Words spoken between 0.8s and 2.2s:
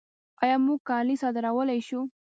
کالي صادرولی شو؟